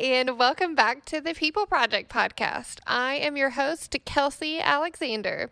[0.00, 2.78] And welcome back to the People Project podcast.
[2.86, 5.50] I am your host, Kelsi Alexander,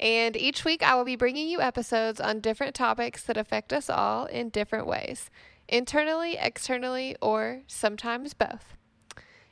[0.00, 3.88] and each week I will be bringing you episodes on different topics that affect us
[3.88, 5.30] all in different ways
[5.68, 8.74] internally, externally, or sometimes both.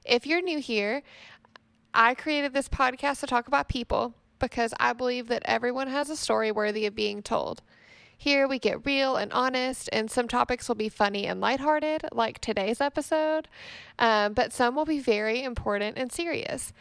[0.05, 1.05] If you're new here,
[1.95, 6.17] I created this podcast to talk about people because I believe that everyone has a
[6.17, 7.63] story worthy of being told.
[8.23, 12.39] Here we get real and honest, and some topics will be funny and lighthearted, like
[12.39, 13.49] today's episode,
[13.99, 16.73] um, but some will be very important and serious.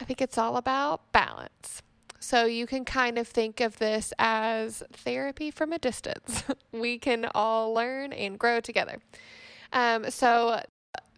[0.00, 1.82] I think it's all about balance.
[2.20, 6.44] So you can kind of think of this as therapy from a distance.
[6.72, 9.00] we can all learn and grow together.
[9.72, 10.62] Um, so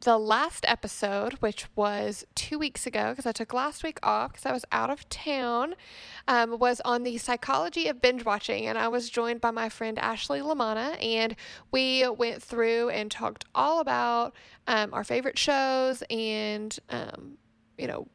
[0.06, 4.46] the last episode, which was two weeks ago, because I took last week off because
[4.46, 5.74] I was out of town,
[6.28, 8.68] um, was on the psychology of binge watching.
[8.68, 11.34] And I was joined by my friend Ashley Lamana, and
[11.72, 14.36] we went through and talked all about
[14.68, 17.36] um, our favorite shows and, um,
[17.76, 18.06] you know,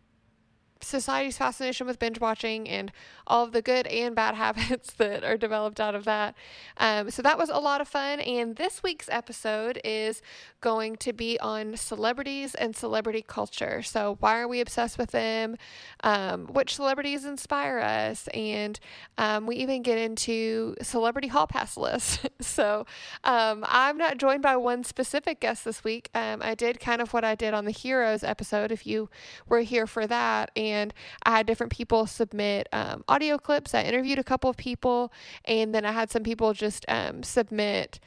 [0.83, 2.91] society's fascination with binge watching and
[3.27, 6.35] all of the good and bad habits that are developed out of that.
[6.77, 8.19] Um, so that was a lot of fun.
[8.19, 10.21] And this week's episode is
[10.61, 13.81] going to be on celebrities and celebrity culture.
[13.81, 15.57] So, why are we obsessed with them?
[16.03, 18.27] Um, which celebrities inspire us?
[18.33, 18.79] And
[19.17, 22.19] um, we even get into celebrity hall pass lists.
[22.41, 22.85] so,
[23.23, 26.09] um, I'm not joined by one specific guest this week.
[26.13, 29.09] Um, I did kind of what I did on the Heroes episode, if you
[29.47, 30.51] were here for that.
[30.55, 33.73] And and I had different people submit um, audio clips.
[33.73, 35.11] I interviewed a couple of people,
[35.45, 37.99] and then I had some people just um, submit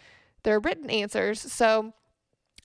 [0.42, 1.40] their written answers.
[1.40, 1.92] So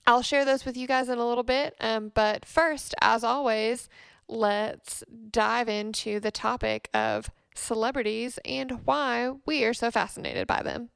[0.06, 1.74] I'll share those with you guys in a little bit.
[1.80, 3.88] Um, but first, as always,
[4.28, 10.90] let's dive into the topic of celebrities and why we are so fascinated by them.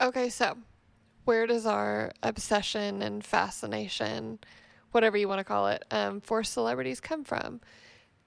[0.00, 0.58] Okay, so
[1.24, 4.40] where does our obsession and fascination
[4.94, 7.60] whatever you want to call it, um, for celebrities come from.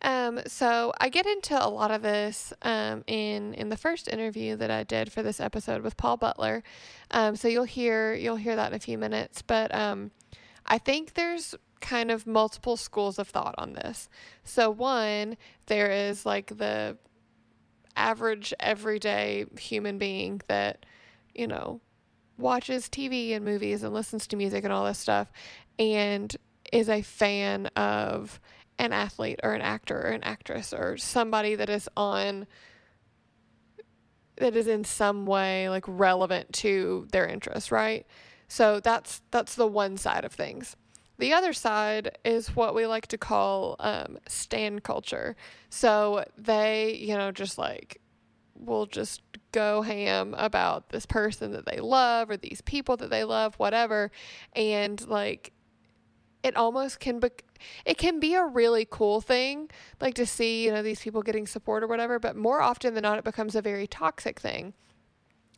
[0.01, 4.55] Um, so I get into a lot of this um, in in the first interview
[4.57, 6.63] that I did for this episode with Paul Butler.
[7.09, 9.41] Um, so you'll hear you'll hear that in a few minutes.
[9.41, 10.11] But um,
[10.65, 14.09] I think there's kind of multiple schools of thought on this.
[14.43, 16.97] So one, there is like the
[17.95, 20.85] average everyday human being that
[21.33, 21.81] you know
[22.37, 25.31] watches TV and movies and listens to music and all this stuff,
[25.79, 26.35] and
[26.71, 28.39] is a fan of
[28.79, 32.47] an athlete or an actor or an actress or somebody that is on
[34.37, 38.05] that is in some way like relevant to their interests, right?
[38.47, 40.75] So that's that's the one side of things.
[41.19, 45.35] The other side is what we like to call um, stan culture.
[45.69, 47.99] So they, you know, just like
[48.55, 53.23] will just go ham about this person that they love or these people that they
[53.23, 54.11] love, whatever,
[54.55, 55.51] and like
[56.47, 57.29] it almost can be
[57.85, 59.69] it can be a really cool thing
[59.99, 63.03] like to see you know these people getting support or whatever but more often than
[63.03, 64.73] not it becomes a very toxic thing.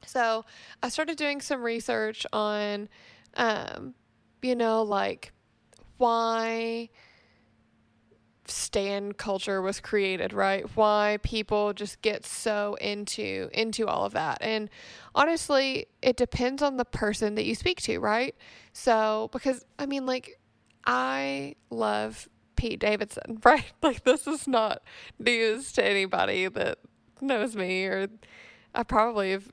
[0.05, 0.45] So
[0.81, 2.89] i started doing some research on
[3.35, 3.93] um
[4.41, 5.31] you know like
[5.97, 6.89] why
[8.45, 10.65] stan culture was created right?
[10.75, 14.39] Why people just get so into into all of that.
[14.41, 14.69] And
[15.13, 18.35] honestly it depends on the person that you speak to right?
[18.73, 20.39] So because i mean like
[20.85, 23.71] I love Pete Davidson, right?
[23.81, 24.81] Like, this is not
[25.17, 26.79] news to anybody that
[27.21, 28.07] knows me, or
[28.75, 29.51] I probably have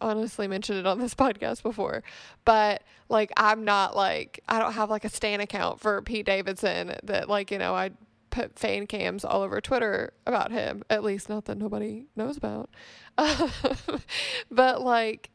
[0.00, 2.02] honestly mentioned it on this podcast before.
[2.44, 6.94] But, like, I'm not like, I don't have like a Stan account for Pete Davidson
[7.04, 7.90] that, like, you know, I
[8.30, 12.70] put fan cams all over Twitter about him, at least not that nobody knows about.
[14.50, 15.30] but, like,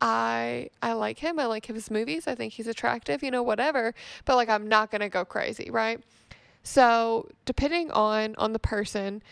[0.00, 1.38] I I like him.
[1.38, 2.26] I like his movies.
[2.26, 3.94] I think he's attractive, you know, whatever.
[4.24, 6.00] But like I'm not going to go crazy, right?
[6.62, 9.22] So, depending on on the person,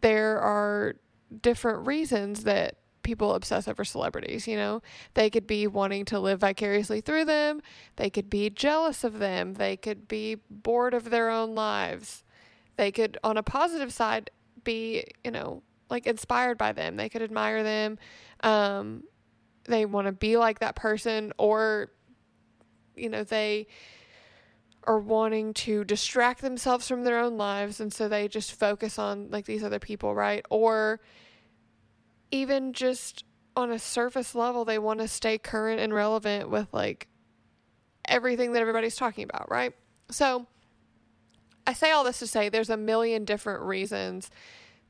[0.00, 0.96] there are
[1.42, 4.82] different reasons that people obsess over celebrities, you know.
[5.14, 7.60] They could be wanting to live vicariously through them.
[7.96, 9.54] They could be jealous of them.
[9.54, 12.24] They could be bored of their own lives.
[12.76, 14.30] They could on a positive side
[14.64, 16.96] be, you know, like inspired by them.
[16.96, 17.98] They could admire them.
[18.42, 19.04] Um,
[19.66, 21.90] they want to be like that person or
[22.96, 23.66] you know they
[24.84, 29.30] are wanting to distract themselves from their own lives and so they just focus on
[29.30, 30.44] like these other people right?
[30.50, 31.00] Or
[32.30, 33.24] even just
[33.56, 37.08] on a surface level they want to stay current and relevant with like
[38.06, 39.72] everything that everybody's talking about right?
[40.10, 40.46] So
[41.66, 44.30] i say all this to say there's a million different reasons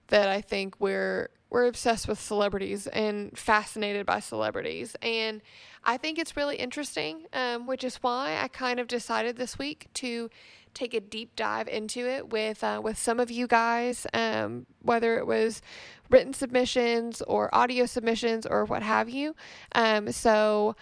[0.09, 4.97] that i think we're we're obsessed with celebrities and fascinated by celebrities.
[5.03, 5.41] And
[5.85, 9.89] I think it's really interesting, um, which is why I kind of decided this week
[9.95, 10.31] to
[10.75, 15.17] take a deep dive into it with uh, with some of you guys, um, whether
[15.19, 15.63] it was
[16.11, 19.35] written submissions or audio submissions or what have you.
[19.73, 20.75] Um, so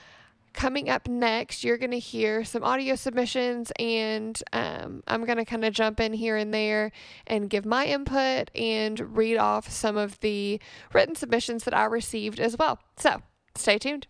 [0.52, 5.44] coming up next, you're going to hear some audio submissions, and um, I'm going to
[5.44, 6.93] kind of jump in here and there
[7.26, 10.60] and give my input and read off some of the
[10.93, 12.78] written submissions that I received as well.
[12.96, 13.22] So
[13.54, 14.06] stay tuned.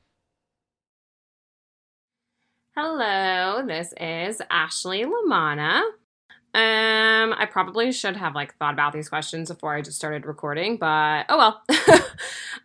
[2.75, 5.83] Hello, this is Ashley Lamana.
[6.55, 10.77] Um, I probably should have like thought about these questions before I just started recording,
[10.77, 11.63] but oh well.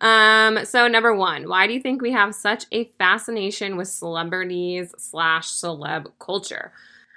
[0.02, 4.94] um, so number one, why do you think we have such a fascination with celebrities
[4.98, 6.72] slash celeb culture?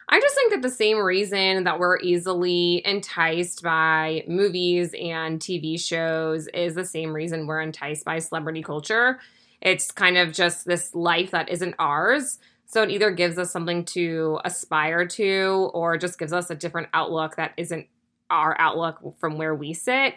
[0.08, 5.80] I just think that the same reason that we're easily enticed by movies and TV
[5.80, 9.20] shows is the same reason we're enticed by celebrity culture.
[9.62, 12.40] It's kind of just this life that isn't ours
[12.72, 16.88] so it either gives us something to aspire to or just gives us a different
[16.94, 17.86] outlook that isn't
[18.30, 20.16] our outlook from where we sit.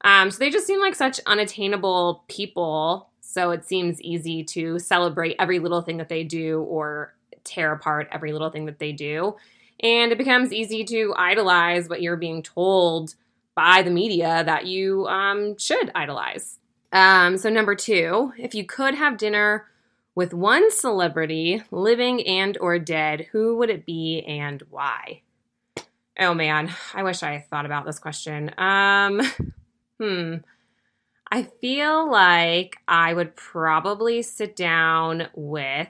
[0.00, 3.10] Um, so they just seem like such unattainable people.
[3.20, 8.08] So it seems easy to celebrate every little thing that they do or tear apart
[8.10, 9.36] every little thing that they do.
[9.80, 13.16] And it becomes easy to idolize what you're being told
[13.54, 16.58] by the media that you um, should idolize.
[16.90, 19.66] Um, so, number two, if you could have dinner
[20.14, 25.22] with one celebrity, living and or dead, who would it be and why?
[26.18, 28.52] Oh man, I wish I thought about this question.
[28.58, 29.22] Um,
[30.00, 30.34] hmm.
[31.30, 35.88] I feel like I would probably sit down with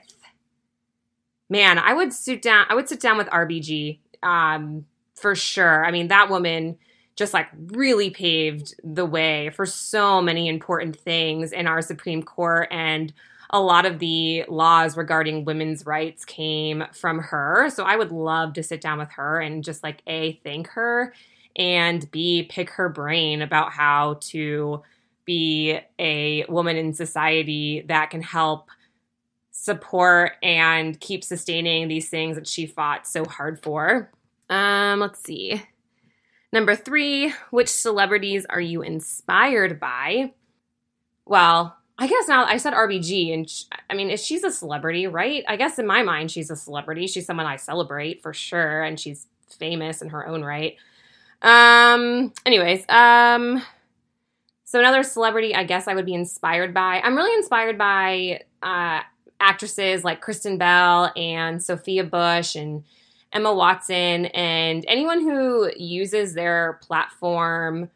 [1.49, 4.85] man, I would sit down I would sit down with RBG um
[5.15, 5.85] for sure.
[5.85, 6.77] I mean, that woman
[7.15, 12.67] just like really paved the way for so many important things in our Supreme Court
[12.71, 13.13] and
[13.53, 17.69] a lot of the laws regarding women's rights came from her.
[17.69, 21.13] So I would love to sit down with her and just like A, thank her
[21.55, 24.81] and B, pick her brain about how to
[25.23, 28.69] be a woman in society that can help
[29.51, 34.11] support and keep sustaining these things that she fought so hard for.
[34.49, 35.61] Um, let's see.
[36.51, 40.33] Number three, which celebrities are you inspired by?
[41.25, 45.43] Well, I guess now I said RBG, and she, I mean, she's a celebrity, right?
[45.47, 47.05] I guess in my mind, she's a celebrity.
[47.07, 49.27] She's someone I celebrate for sure, and she's
[49.59, 50.75] famous in her own right.
[51.41, 52.33] Um.
[52.45, 53.63] Anyways, um.
[54.63, 56.99] So another celebrity, I guess I would be inspired by.
[57.03, 59.01] I'm really inspired by uh,
[59.39, 62.83] actresses like Kristen Bell and Sophia Bush and
[63.31, 67.91] Emma Watson and anyone who uses their platform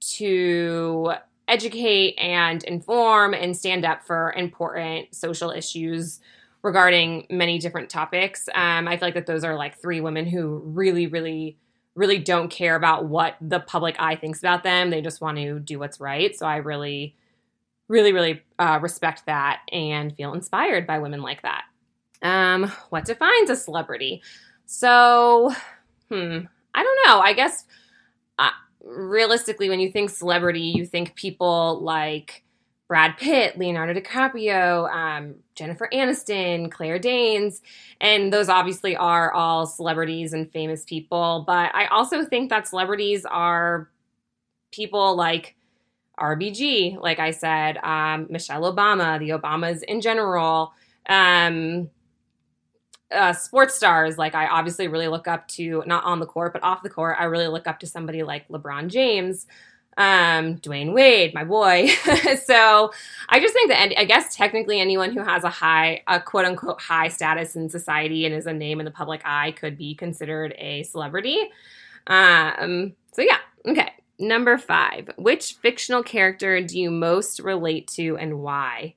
[0.00, 1.12] to
[1.48, 6.20] educate and inform and stand up for important social issues
[6.62, 8.48] regarding many different topics.
[8.54, 11.56] Um, I feel like that those are like three women who really, really,
[11.94, 14.90] really don't care about what the public eye thinks about them.
[14.90, 16.36] They just want to do what's right.
[16.36, 17.16] So I really,
[17.88, 21.64] really, really uh, respect that and feel inspired by women like that.
[22.20, 24.22] Um, what defines a celebrity?
[24.66, 25.52] So,
[26.08, 26.40] hmm,
[26.74, 27.20] I don't know.
[27.20, 27.64] I guess.
[28.84, 32.44] Realistically, when you think celebrity, you think people like
[32.88, 37.60] Brad Pitt, Leonardo DiCaprio, um, Jennifer Aniston, Claire Danes,
[38.00, 41.44] and those obviously are all celebrities and famous people.
[41.46, 43.90] But I also think that celebrities are
[44.72, 45.54] people like
[46.18, 50.72] RBG, like I said, um, Michelle Obama, the Obamas in general.
[51.08, 51.90] Um,
[53.10, 56.62] uh, sports stars, like I obviously really look up to, not on the court, but
[56.62, 59.46] off the court, I really look up to somebody like LeBron James,
[59.96, 61.88] um, Dwyane Wade, my boy.
[62.44, 62.92] so
[63.28, 66.80] I just think that, I guess technically anyone who has a high, a quote unquote
[66.80, 70.54] high status in society and is a name in the public eye could be considered
[70.58, 71.50] a celebrity.
[72.06, 73.92] Um, so yeah, okay.
[74.20, 78.94] Number five, which fictional character do you most relate to and why?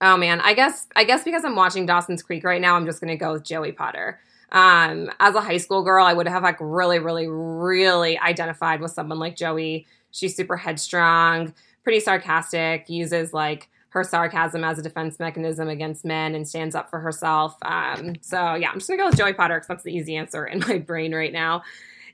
[0.00, 3.00] Oh man, I guess I guess because I'm watching Dawson's Creek right now, I'm just
[3.00, 4.20] gonna go with Joey Potter.
[4.50, 8.92] Um, as a high school girl, I would have like really, really, really identified with
[8.92, 9.86] someone like Joey.
[10.10, 11.52] She's super headstrong,
[11.82, 16.90] pretty sarcastic, uses like her sarcasm as a defense mechanism against men and stands up
[16.90, 17.56] for herself.
[17.62, 20.46] Um, so yeah, I'm just gonna go with Joey Potter because that's the easy answer
[20.46, 21.62] in my brain right now.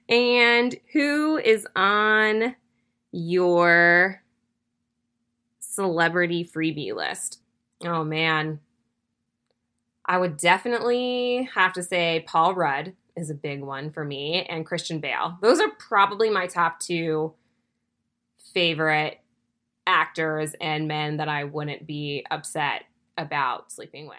[0.08, 2.56] And who is on
[3.12, 4.22] your
[5.60, 7.40] celebrity freebie list?
[7.82, 8.60] Oh man.
[10.06, 14.66] I would definitely have to say Paul Rudd is a big one for me and
[14.66, 15.38] Christian Bale.
[15.40, 17.32] Those are probably my top two
[18.52, 19.18] favorite
[19.86, 22.84] actors and men that I wouldn't be upset
[23.16, 24.16] about sleeping with.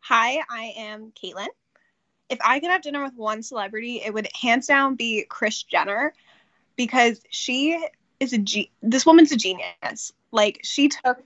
[0.00, 1.48] Hi, I am Caitlin.
[2.28, 6.12] If I could have dinner with one celebrity, it would hands down be Kris Jenner
[6.76, 7.82] because she
[8.20, 10.12] is a ge- this woman's a genius.
[10.32, 11.22] Like she took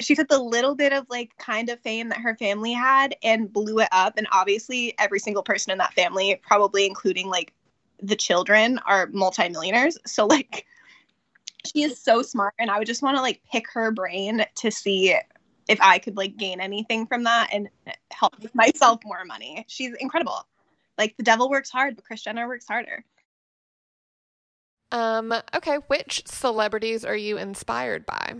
[0.00, 3.52] she took the little bit of like kind of fame that her family had and
[3.52, 7.52] blew it up and obviously every single person in that family probably including like
[8.02, 9.98] the children are multimillionaires.
[10.06, 10.66] So like
[11.64, 14.70] she is so smart and i would just want to like pick her brain to
[14.70, 15.16] see
[15.68, 17.68] if i could like gain anything from that and
[18.10, 19.64] help myself more money.
[19.68, 20.44] She's incredible.
[20.98, 23.04] Like the devil works hard but kris jenner works harder
[24.92, 28.36] um okay which celebrities are you inspired by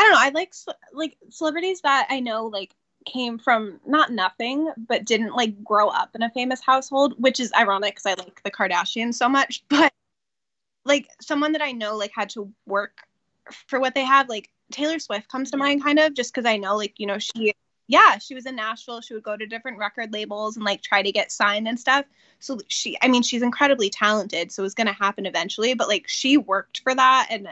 [0.00, 0.18] I don't know.
[0.18, 0.54] I like
[0.94, 2.74] like celebrities that I know like
[3.04, 7.52] came from not nothing, but didn't like grow up in a famous household, which is
[7.52, 9.62] ironic because I like the Kardashians so much.
[9.68, 9.92] But
[10.86, 13.02] like someone that I know like had to work
[13.66, 16.56] for what they have, like Taylor Swift comes to mind, kind of just because I
[16.56, 17.52] know like you know she
[17.90, 19.00] yeah she was in Nashville.
[19.00, 22.04] She would go to different record labels and like try to get signed and stuff.
[22.38, 25.74] So she, I mean, she's incredibly talented, so it was gonna happen eventually.
[25.74, 27.50] But like she worked for that and uh,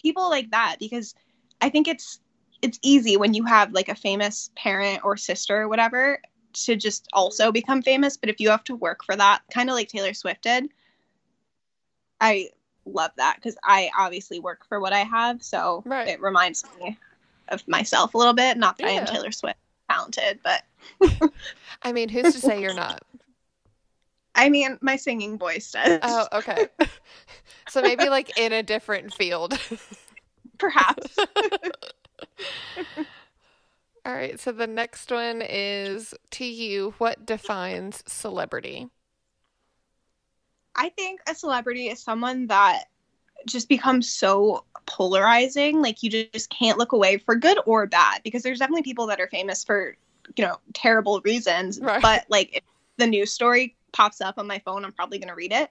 [0.00, 1.14] people like that because
[1.62, 2.20] I think it's
[2.60, 6.20] it's easy when you have like a famous parent or sister or whatever
[6.52, 8.18] to just also become famous.
[8.18, 10.68] But if you have to work for that, kind of like Taylor Swift did,
[12.20, 12.50] I
[12.84, 15.42] love that because I obviously work for what I have.
[15.42, 16.08] So right.
[16.08, 16.98] it reminds me
[17.48, 18.56] of myself a little bit.
[18.56, 18.90] Not that yeah.
[18.90, 19.58] I am Taylor Swift
[19.90, 20.62] talented, but
[21.82, 23.02] I mean, who's to say you're not?
[24.34, 26.00] I mean, my singing voice does.
[26.02, 26.66] Oh, okay.
[27.68, 29.56] so maybe like in a different field.
[30.58, 31.16] Perhaps.
[34.04, 34.38] All right.
[34.40, 38.88] So the next one is to you, what defines celebrity?
[40.74, 42.86] I think a celebrity is someone that
[43.46, 45.80] just becomes so polarizing.
[45.80, 49.20] Like you just can't look away for good or bad because there's definitely people that
[49.20, 49.96] are famous for,
[50.36, 51.80] you know, terrible reasons.
[51.80, 52.02] Right.
[52.02, 52.62] But like if
[52.96, 55.70] the news story pops up on my phone, I'm probably going to read it.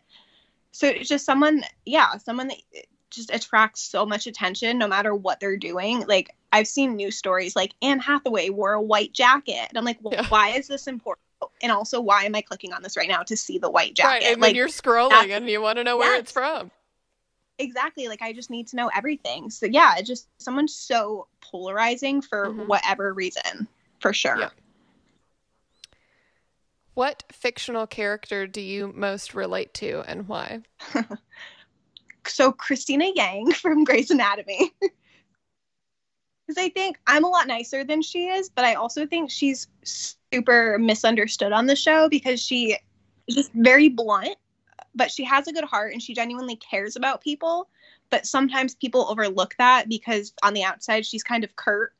[0.71, 2.57] So it's just someone, yeah, someone that
[3.11, 6.05] just attracts so much attention no matter what they're doing.
[6.07, 9.67] Like I've seen news stories like Anne Hathaway wore a white jacket.
[9.69, 10.27] And I'm like, well, yeah.
[10.29, 11.21] why is this important?
[11.61, 14.25] And also, why am I clicking on this right now to see the white jacket?
[14.25, 16.71] Right, and like, you're scrolling and you want to know where it's from.
[17.59, 18.07] Exactly.
[18.07, 19.49] Like I just need to know everything.
[19.49, 22.67] So yeah, just someone's so polarizing for mm-hmm.
[22.67, 23.67] whatever reason,
[23.99, 24.39] for sure.
[24.39, 24.49] Yeah.
[26.95, 30.61] What fictional character do you most relate to and why?
[32.27, 34.71] so Cristina Yang from Grey's Anatomy.
[36.45, 39.67] Because I think I'm a lot nicer than she is, but I also think she's
[39.83, 42.77] super misunderstood on the show because she
[43.27, 44.35] is just very blunt,
[44.95, 47.69] but she has a good heart and she genuinely cares about people.
[48.09, 51.93] But sometimes people overlook that because on the outside she's kind of curt.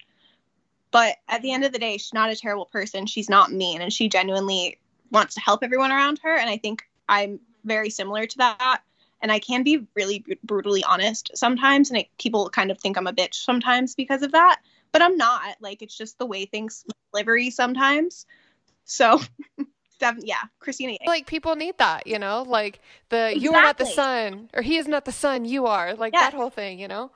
[0.92, 3.08] But at the end of the day, she's not a terrible person.
[3.08, 4.80] She's not mean and she genuinely
[5.12, 6.36] wants to help everyone around her.
[6.36, 8.84] And I think I'm very similar to that
[9.24, 13.08] and I can be really brutally honest sometimes, and it, people kind of think I'm
[13.08, 14.60] a bitch sometimes because of that.
[14.92, 15.56] But I'm not.
[15.62, 18.28] Like it's just the way things delivery sometimes.
[18.84, 19.22] So,
[20.20, 20.98] yeah, Cristina.
[21.06, 23.44] Like people need that, you know, like the exactly.
[23.44, 26.24] you are not the sun, or he is not the sun, you are, like yes.
[26.24, 27.12] that whole thing, you know.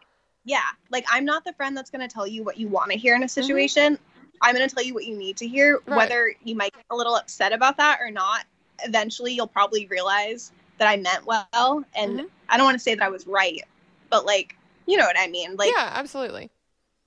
[0.46, 2.98] Yeah, like I'm not the friend that's going to tell you what you want to
[2.98, 3.42] hear in a mm-hmm.
[3.42, 3.96] situation.
[3.96, 4.38] Mm-hmm.
[4.42, 5.98] I'm going to tell you what you need to hear, right.
[5.98, 8.46] whether you might get a little upset about that or not.
[8.84, 11.84] Eventually, you'll probably realize that I meant well.
[11.96, 12.26] And mm-hmm.
[12.48, 13.62] I don't want to say that I was right,
[14.10, 14.56] but like,
[14.86, 15.56] you know what I mean?
[15.56, 16.50] Like, yeah, absolutely.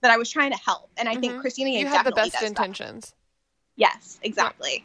[0.02, 0.90] That I was trying to help.
[0.96, 1.20] And I mm-hmm.
[1.20, 3.06] think Cristina you had the best intentions.
[3.06, 3.14] That.
[3.76, 4.84] Yes, exactly.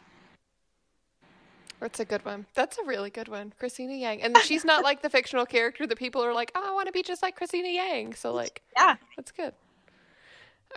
[1.80, 2.46] That's a good one.
[2.54, 3.52] That's a really good one.
[3.58, 4.22] Cristina Yang.
[4.22, 6.92] And she's not like the fictional character that people are like, oh, I want to
[6.92, 8.14] be just like Cristina Yang.
[8.14, 9.52] So, like, yeah, that's good.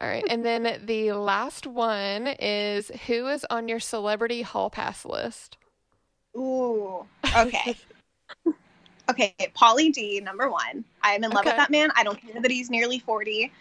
[0.02, 0.26] All right.
[0.30, 5.58] And then the last one is who is on your celebrity hall pass list?
[6.38, 7.76] Ooh, okay.
[9.10, 10.84] okay, Pauly D, number one.
[11.02, 11.50] I am in love okay.
[11.50, 11.90] with that man.
[11.96, 13.52] I don't care that he's nearly 40.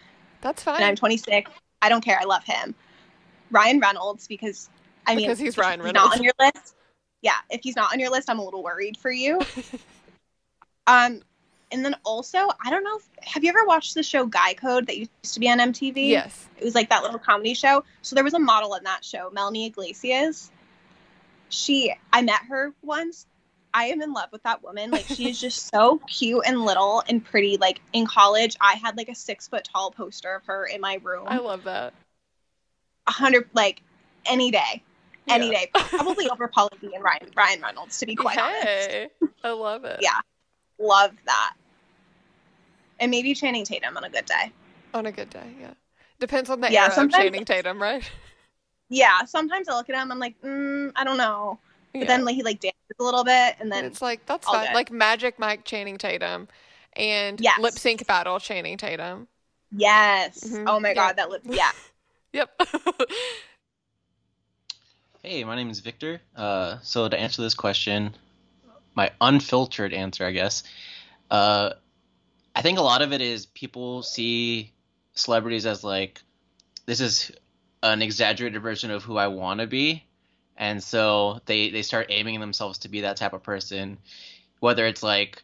[0.41, 0.77] That's fine.
[0.77, 1.49] And I'm 26.
[1.81, 2.17] I don't care.
[2.19, 2.75] I love him.
[3.51, 4.69] Ryan Reynolds, because
[5.07, 6.09] I mean, because he's Ryan Reynolds.
[6.09, 6.75] Not on your list.
[7.21, 9.39] Yeah, if he's not on your list, I'm a little worried for you.
[10.87, 11.21] um,
[11.71, 12.97] and then also, I don't know.
[12.97, 16.09] If, have you ever watched the show Guy Code that used to be on MTV?
[16.09, 16.47] Yes.
[16.57, 17.83] It was like that little comedy show.
[18.01, 20.51] So there was a model in that show, Melanie Iglesias
[21.49, 23.25] she I met her once.
[23.73, 24.89] I am in love with that woman.
[24.89, 27.57] Like she is just so cute and little and pretty.
[27.57, 30.99] Like in college, I had like a six foot tall poster of her in my
[31.03, 31.25] room.
[31.27, 31.93] I love that.
[33.07, 33.81] A hundred like
[34.25, 34.83] any day.
[35.27, 35.51] Any Yeah.
[35.53, 35.71] day.
[35.73, 38.89] Probably over Pauly D and Ryan Ryan Reynolds, to be quite honest.
[39.43, 39.97] I love it.
[40.01, 40.19] Yeah.
[40.79, 41.53] Love that.
[42.99, 44.51] And maybe Channing Tatum on a good day.
[44.93, 45.73] On a good day, yeah.
[46.19, 48.09] Depends on the Yeah, era of Channing Tatum, right?
[48.91, 51.59] Yeah, sometimes I look at him, I'm like, mm, I don't know.
[51.93, 52.07] But Yeah.
[52.07, 54.65] then like he like dances a little bit, and And then it's like that's fine.
[54.65, 54.73] good.
[54.73, 56.47] Like Magic Mike Channing Tatum
[56.93, 57.59] and Yes.
[57.59, 59.27] lip sync battle Channing Tatum.
[59.71, 60.93] yes, Mhm, oh my yeah.
[60.95, 61.69] god, that lip, yeah.
[62.33, 62.49] Yep.
[65.21, 66.21] Hey, my name is Victor.
[66.33, 68.15] Uh, so to answer this question,
[68.95, 70.63] my unfiltered answer, I guess,
[71.29, 71.71] uh,
[72.55, 74.71] I think a lot of it is people see
[75.15, 76.21] celebrities as like
[76.85, 77.33] this is
[77.83, 80.05] an exaggerated version of who I want to be,
[80.55, 83.97] and so they they start aiming themselves to be that type of person,
[84.61, 85.43] whether it's like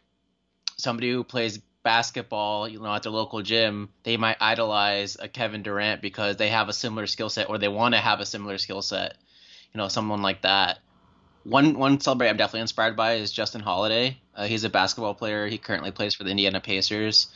[0.78, 5.62] somebody who plays basketball, you know, at their local gym, they might idolize a Kevin
[5.62, 8.56] Durant because they have a similar skill set or they want to have a similar
[8.56, 9.18] skill set
[9.76, 10.78] you know, someone like that.
[11.44, 14.16] One one celebrity I'm definitely inspired by is Justin Holiday.
[14.34, 15.46] Uh, he's a basketball player.
[15.48, 17.26] He currently plays for the Indiana Pacers.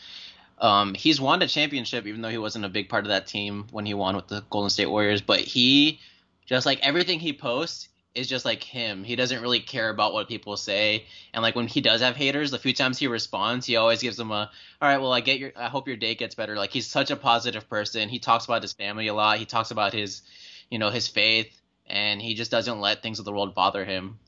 [0.59, 3.67] Um, he's won a championship, even though he wasn't a big part of that team
[3.73, 5.21] when he won with the Golden State Warriors.
[5.21, 6.01] But he,
[6.47, 9.05] just like everything he posts, is just like him.
[9.05, 11.05] He doesn't really care about what people say.
[11.35, 14.17] And like when he does have haters, the few times he responds, he always gives
[14.17, 16.71] them a, "All right, well, I get your, I hope your day gets better." Like
[16.71, 18.09] he's such a positive person.
[18.09, 19.39] He talks about his family a lot.
[19.39, 20.23] He talks about his,
[20.71, 21.60] you know, his faith
[21.91, 24.19] and he just doesn't let things of the world bother him.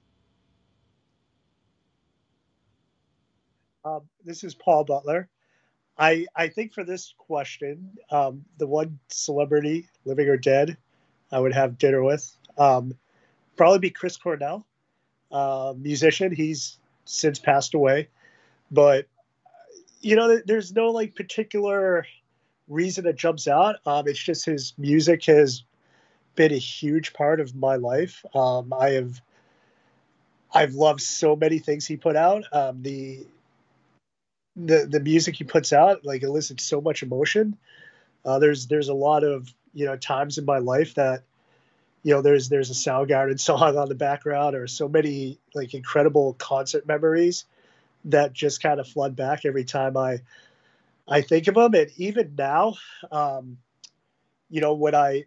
[3.85, 5.29] Um, this is Paul Butler.
[5.99, 10.77] I I think for this question, um, the one celebrity, living or dead,
[11.31, 12.95] I would have dinner with, um,
[13.57, 14.67] probably be Chris Cornell,
[15.31, 16.35] uh, musician.
[16.35, 18.09] He's since passed away,
[18.71, 19.07] but
[20.01, 22.07] you know, there's no like particular
[22.69, 23.77] reason that jumps out.
[23.87, 25.65] Um, it's just his music has
[26.35, 28.25] been a huge part of my life.
[28.35, 29.21] Um, I have
[30.53, 32.45] I've loved so many things he put out.
[32.53, 33.27] Um, the
[34.57, 37.57] the the music he puts out like elicits so much emotion.
[38.25, 41.23] Uh, there's there's a lot of you know times in my life that
[42.03, 46.35] you know there's there's a Soundgarden song on the background or so many like incredible
[46.35, 47.45] concert memories
[48.07, 50.21] that just kind of flood back every time I
[51.09, 51.75] I think of him.
[51.75, 52.75] And even now,
[53.11, 53.59] um,
[54.51, 55.25] you know when I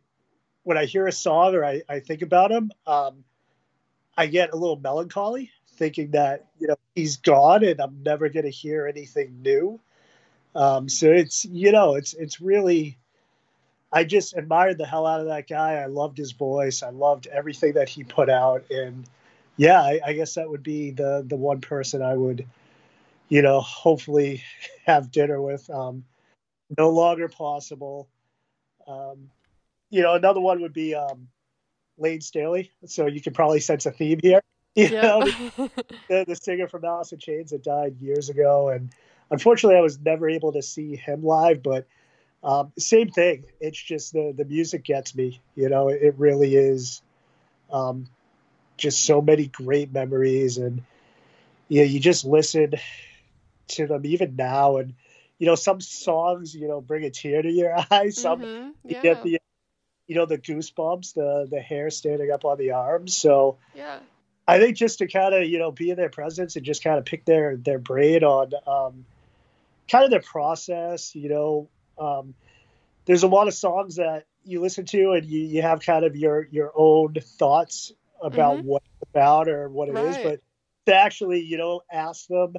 [0.65, 3.23] when I hear a song or I, I think about him, um,
[4.17, 8.45] I get a little melancholy thinking that you know he's gone and I'm never going
[8.45, 9.79] to hear anything new.
[10.55, 12.97] Um, so it's you know it's it's really
[13.93, 15.75] I just admired the hell out of that guy.
[15.75, 16.81] I loved his voice.
[16.81, 19.05] I loved everything that he put out, and
[19.57, 22.45] yeah, I, I guess that would be the the one person I would
[23.29, 24.43] you know hopefully
[24.87, 25.69] have dinner with.
[25.69, 26.05] Um,
[26.75, 28.07] no longer possible.
[28.87, 29.29] Um,
[29.89, 31.27] you know, another one would be um,
[31.97, 32.71] Layne Staley.
[32.85, 34.41] So you could probably sense a theme here.
[34.75, 35.23] You know,
[36.09, 38.89] the, the singer from Alice in Chains that died years ago, and
[39.31, 41.63] unfortunately, I was never able to see him live.
[41.63, 41.87] But
[42.43, 43.45] um, same thing.
[43.59, 45.41] It's just the the music gets me.
[45.55, 47.01] You know, it, it really is.
[47.71, 48.07] Um,
[48.77, 50.83] just so many great memories, and
[51.69, 52.73] yeah, you just listen
[53.69, 54.93] to them even now, and
[55.39, 58.19] you know, some songs you know bring a tear to your eyes.
[58.19, 59.37] Some Mhm, you get the
[60.07, 63.15] you know the goosebumps, the the hair standing up on the arms.
[63.15, 63.57] So.
[63.73, 63.99] yeah.
[64.47, 66.99] I think just to kind of you know be in their presence and just kind
[66.99, 69.05] of pick their their brain on um,
[69.89, 71.15] kind of their process.
[71.15, 72.35] You know, um,
[73.05, 76.15] there's a lot of songs that you listen to and you, you have kind of
[76.15, 77.91] your your own thoughts
[78.21, 78.65] about Mhm.
[78.65, 80.23] what it's about or what it is, Right.
[80.23, 80.39] but
[80.85, 82.53] to actually you know ask them,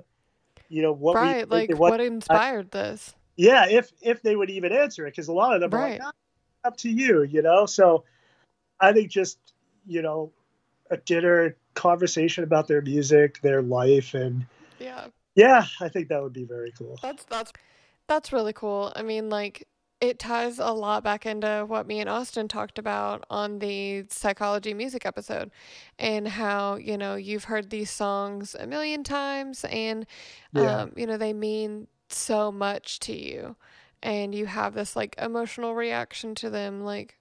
[0.68, 1.38] you know what we right.
[1.42, 3.14] think Like and what, inspired this?
[3.36, 6.00] yeah, if if they would even answer it, because a lot of them are Right.
[6.00, 6.12] like, "Ah,
[6.66, 7.66] up to you, you know.
[7.66, 8.04] So
[8.80, 9.38] I think just
[9.86, 10.32] you know
[10.90, 14.44] a dinner conversation about their music, their life, and
[14.78, 15.06] Yeah.
[15.34, 16.98] yeah, I think that would be very cool.
[17.02, 17.52] That's that's
[18.08, 18.92] that's really cool.
[18.96, 19.66] I mean, like
[20.00, 24.74] it ties a lot back into what me and Austin talked about on the psychology
[24.74, 25.50] music episode
[25.98, 30.06] and how, you know, you've heard these songs a million times and
[30.52, 30.80] Yeah.
[30.82, 33.56] um, you know, they mean so much to you
[34.06, 37.18] and you have this like emotional reaction to them like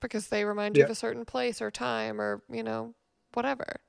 [0.00, 0.84] because they remind you Yeah.
[0.84, 2.94] of a certain place or time or, you know,
[3.34, 3.80] whatever.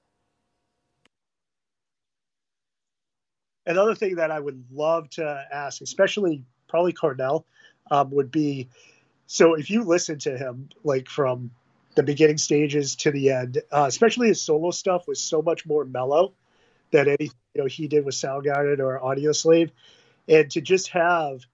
[3.65, 7.45] Another thing that I would love to ask, especially probably Cornell,
[7.89, 8.67] um, would be
[9.27, 11.51] so if you listen to him like from
[11.95, 15.85] the beginning stages to the end, uh, especially his solo stuff was so much more
[15.85, 16.33] mellow
[16.91, 19.71] than any you know he did with Soundgarden or Audioslave,
[20.27, 21.45] and to just have,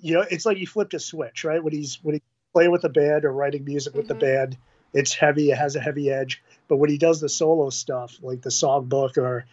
[0.00, 1.62] you know, it's like he flipped a switch, right?
[1.62, 4.20] When he's when he's playing with the band or writing music with the Mhm.
[4.20, 4.58] band,
[4.92, 6.42] it's heavy, it has a heavy edge.
[6.68, 9.46] But when he does the solo stuff, like the songbook or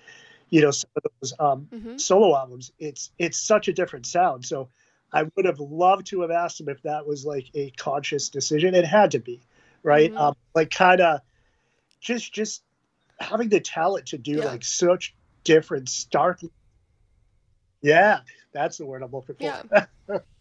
[0.49, 4.45] you know some of those um, hmm solo albums, it's it's such a different sound.
[4.45, 4.69] So
[5.11, 8.75] I would have loved to have asked him if that was like a conscious decision.
[8.75, 9.41] It had to be,
[9.83, 10.11] right?
[10.11, 10.17] Mhm.
[10.19, 11.21] Um, like kind of
[11.99, 12.63] just just
[13.19, 14.45] having the talent to do Yeah.
[14.45, 16.39] like such different stark.
[17.81, 18.21] Yeah,
[18.53, 19.43] that's the word I'm looking for.
[19.43, 19.61] Yeah.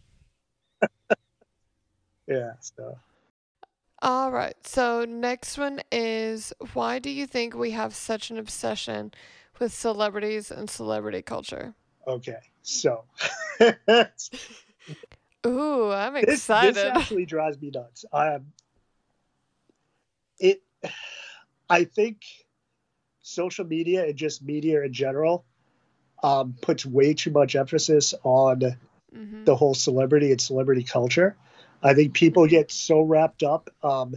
[2.27, 2.53] yeah.
[2.61, 2.99] So
[4.03, 4.57] All right.
[4.67, 9.12] So next one is why do you think we have such an obsession
[9.59, 11.75] with celebrities and celebrity culture?
[12.07, 13.05] okay, so
[15.47, 16.75] Ooh, I'm excited.
[16.75, 16.87] this excited.
[16.87, 18.05] actually drives me nuts.
[18.12, 18.53] I am.
[20.39, 20.62] It.
[21.69, 22.23] I think
[23.23, 25.45] social media and just media in general
[26.23, 28.77] um, puts way too much emphasis on
[29.17, 31.37] hmm the whole celebrity and celebrity culture.
[31.83, 34.17] I think people get so wrapped up um,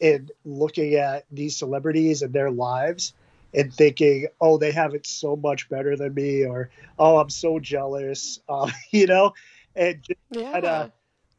[0.00, 3.14] in looking at these celebrities and their lives
[3.54, 7.58] and thinking, oh, they have it so much better than me, or oh, I'm so
[7.58, 9.34] jealous, uh, you know,
[9.74, 10.52] and just Yeah.
[10.52, 10.90] kinda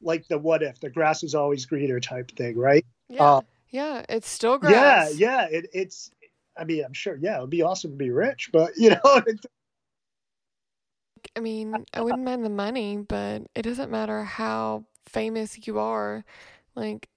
[0.01, 2.85] like the what if, the grass is always greener type thing, right?
[3.09, 3.23] yeah.
[3.23, 4.05] uh, yeah.
[4.09, 5.13] It's still Yeah, grass.
[5.15, 5.47] yeah.
[5.49, 6.11] It, it's,
[6.57, 8.99] I mean, I'm sure, yeah, it would be awesome to be rich, but you know,
[11.35, 16.25] I mean, I wouldn't mind the money, but it doesn't matter how famous you are.
[16.75, 17.07] Like,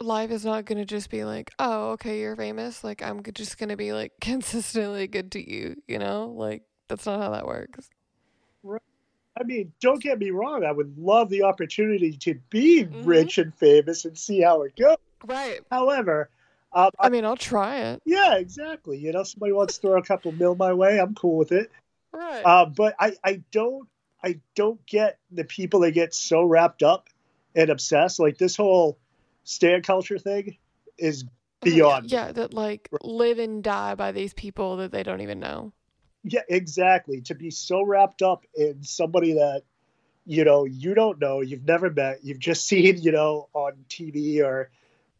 [0.00, 2.84] life is not going to just be like, oh, okay, you're famous.
[2.84, 6.28] Like, I'm just going to be like consistently good to you, you know?
[6.36, 7.90] Like, that's not how that works.
[9.38, 10.64] I mean, don't get me wrong.
[10.64, 13.04] I would love the opportunity to be Mhm.
[13.06, 14.96] rich and famous and see how it goes.
[15.24, 15.60] Right.
[15.70, 16.30] However,
[16.72, 18.02] um, I mean, I'll try it.
[18.06, 18.98] yeah, exactly.
[18.98, 21.70] You know, somebody wants to throw a couple mil my way, I'm cool with it.
[22.16, 22.42] Right.
[22.44, 23.88] Uh, but I, I don't,
[24.22, 27.08] I don't get the people that get so wrapped up
[27.54, 28.18] and obsessed.
[28.18, 28.98] Like this whole
[29.44, 30.56] stan culture thing
[30.98, 31.24] is
[31.64, 32.12] Oh, yeah, beyond.
[32.12, 35.72] Yeah, that like live and die by these people that they don't even know.
[36.22, 37.20] Yeah, exactly.
[37.22, 39.62] To be so wrapped up in somebody that,
[40.24, 44.44] you know, you don't know, you've never met, you've just seen, you know, on TV
[44.44, 44.70] or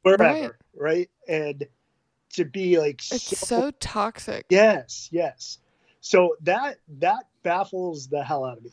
[0.02, 1.08] wherever, right?
[1.28, 1.66] And
[2.34, 4.46] to be like It's so toxic.
[4.50, 5.58] yes, yes.
[6.06, 8.70] So that that baffles the hell out of me.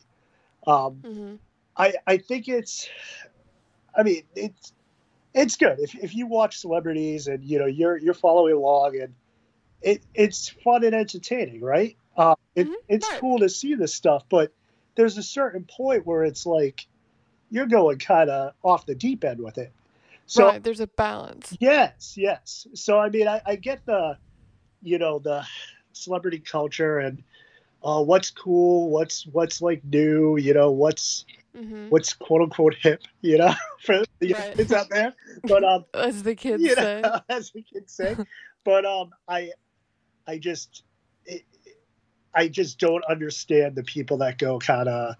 [0.68, 1.34] Um, hmm
[1.76, 2.88] I I think it's,
[3.96, 4.72] I mean it's
[5.34, 9.14] it's good if if you watch celebrities and you know you're you're following along and
[9.82, 11.96] it it's fun and entertaining, right?
[12.16, 13.20] Uh, it, Mhm, it's right.
[13.20, 14.52] cool to see this stuff, but
[14.94, 16.86] there's a certain point where it's like
[17.50, 19.72] you're going kind of off the deep end with it.
[20.26, 20.62] So right.
[20.62, 21.56] There's a balance.
[21.58, 22.68] yes, yes.
[22.74, 24.18] So I mean, I, I get the,
[24.82, 25.44] you know, the
[25.96, 27.22] celebrity culture and
[27.82, 31.24] uh, what's cool, what's what's like new, you know, what's
[31.56, 34.56] hmm what's quote unquote hip, you know, for the Right.
[34.56, 35.14] kids out there.
[35.46, 37.02] But um, As the kids you say.
[37.02, 38.16] know, as the kids say.
[38.64, 39.52] But um, I,
[40.26, 40.82] I just,
[41.26, 41.42] it,
[42.34, 45.16] I just don't understand the people that go kind of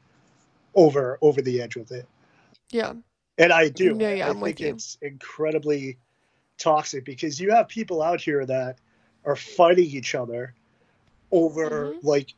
[0.75, 2.09] over over the edge with it,
[2.71, 2.95] Yeah.
[3.39, 3.99] and I do.
[3.99, 5.99] Yeah, I- yeah, I I'm think it's incredibly
[6.59, 8.79] toxic because you have people out here that
[9.25, 10.55] are fighting each other
[11.35, 12.05] over Mhm.
[12.05, 12.33] like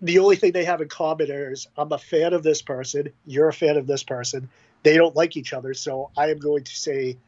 [0.00, 3.48] the only thing they have in common is I'm a fan of this person, you're
[3.48, 4.48] a fan of this person.
[4.82, 7.18] They don't like each other, so I am going to say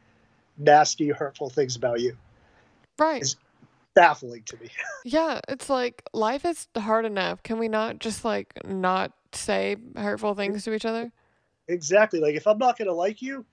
[0.57, 2.17] nasty, hurtful things about you.
[2.99, 3.21] Right.
[3.21, 3.37] It's
[3.93, 4.69] Baffling to me.
[5.05, 7.43] Yeah, it's like life is hard enough.
[7.43, 11.11] Can we not just like not say hurtful things to each other?
[11.67, 12.19] exactly.
[12.19, 13.45] Like if I'm not going to like you,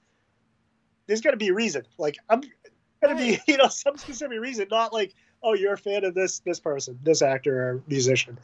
[1.06, 1.84] there's got to be a reason.
[1.96, 2.40] Like I'm
[3.02, 6.14] going to be, you know, some specific reason, not like, oh, you're a fan of
[6.14, 8.38] this this person, this actor or musician.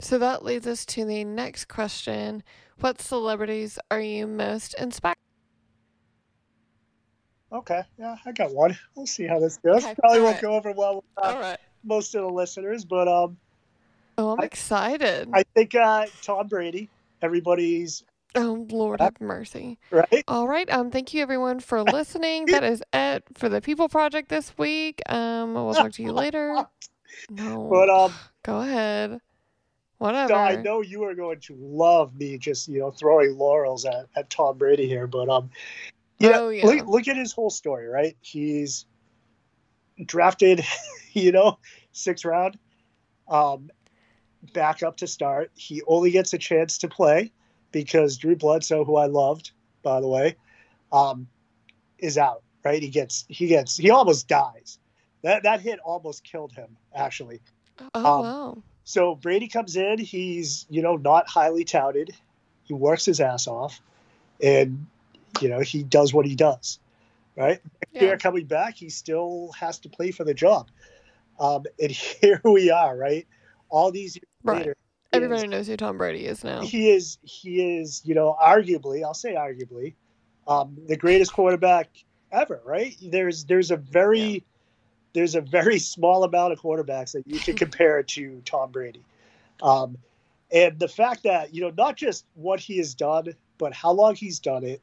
[0.00, 2.42] So that leads us to the next question.
[2.80, 5.16] What celebrities are you most inspired?
[7.52, 8.76] Okay, yeah, I got one.
[8.96, 9.84] We'll see how this goes.
[9.84, 10.42] Okay, Probably won't right.
[10.42, 11.58] go over well with uh, right.
[11.84, 13.36] most of the listeners, but um,
[14.18, 15.28] Oh, I'm I- excited.
[15.32, 16.88] I think uh, Tom Brady.
[17.22, 18.02] Everybody's
[18.34, 19.78] oh, Lord have mercy.
[19.90, 20.24] right.
[20.28, 20.68] All right.
[20.70, 22.46] Um, thank you everyone for listening.
[22.46, 25.00] That is it for the People Project this week.
[25.08, 26.64] Um, we'll talk to you later.
[27.30, 27.68] No.
[27.70, 29.20] But um, Go ahead.
[29.98, 30.34] Whatever.
[30.34, 34.28] I know you are going to love me just you know throwing laurels at, at
[34.28, 35.50] Tom Brady here, but um,
[36.18, 36.66] you know, Oh, yeah.
[36.66, 38.16] look, look at his whole story, right?
[38.20, 38.86] He's
[40.04, 40.64] drafted,
[41.12, 41.58] you know,
[41.92, 42.58] sixth round,
[43.28, 43.70] um,
[44.52, 45.50] back up to start.
[45.54, 47.32] He only gets a chance to play
[47.74, 49.50] because Drew Bledsoe, who I loved,
[49.82, 50.36] by the way,
[50.92, 51.26] um,
[51.98, 52.42] is out.
[52.64, 52.80] Right?
[52.80, 54.78] He gets he gets he almost dies.
[55.22, 57.42] That that hit almost killed him, actually.
[57.94, 58.62] Oh um, wow.
[58.84, 59.98] So Brady comes in.
[59.98, 62.14] He's you know not highly touted.
[62.62, 63.82] He works his ass off,
[64.42, 64.86] and
[65.40, 66.78] you know he does what he does.
[67.36, 67.60] right?
[67.92, 68.02] Yeah.
[68.02, 70.70] Year coming back, he still has to play for the job.
[71.38, 71.90] Um, and
[72.22, 73.26] here we are, right?
[73.68, 74.58] All these years Right.
[74.58, 74.76] later,
[75.16, 76.62] Everybody knows who Tom Brady is now.
[76.62, 79.94] he is he is you know arguably I'll say arguably
[80.46, 81.88] um, the greatest quarterback
[82.32, 82.60] ever.
[82.64, 82.96] Right?
[83.02, 84.44] There's there's a very
[85.14, 89.04] there's a very small amount of quarterbacks that you can compare to Tom Brady.
[89.62, 89.96] Um,
[90.52, 94.14] and the fact that you know not just what he has done, but how long
[94.14, 94.80] he's done it.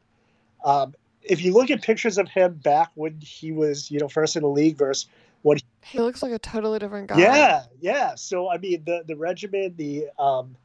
[0.64, 4.36] Um, if you look at pictures of him back when he was you know first
[4.36, 5.08] in the league versus
[5.44, 5.64] what He
[5.94, 7.20] looks like a totally different guy.
[7.20, 8.16] yeah, yeah.
[8.16, 10.56] So I mean, the the regimen, the um,